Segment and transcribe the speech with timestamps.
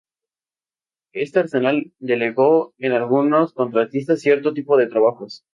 [1.13, 5.45] Este Arsenal delegó en algunos contratistas cierto tipo de trabajos.